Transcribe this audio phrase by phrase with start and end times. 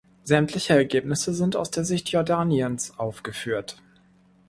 [0.23, 3.83] Sämtliche Ergebnisse sind aus der Sicht Jordaniens aufgeführt.